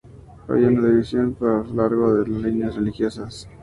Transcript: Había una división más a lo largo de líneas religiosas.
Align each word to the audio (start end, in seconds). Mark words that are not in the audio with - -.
Había 0.47 0.67
una 0.69 0.87
división 0.89 1.37
más 1.39 1.67
a 1.67 1.69
lo 1.69 1.75
largo 1.75 2.15
de 2.15 2.27
líneas 2.27 2.73
religiosas. 2.75 3.47